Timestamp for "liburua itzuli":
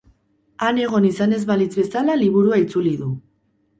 2.23-2.95